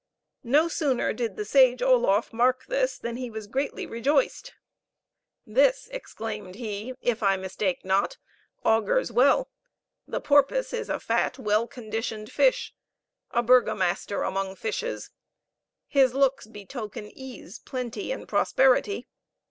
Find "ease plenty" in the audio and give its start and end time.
17.15-18.11